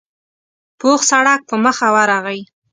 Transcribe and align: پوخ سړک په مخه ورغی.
پوخ 0.79 0.99
سړک 1.11 1.41
په 1.49 1.55
مخه 1.65 1.87
ورغی. 1.95 2.41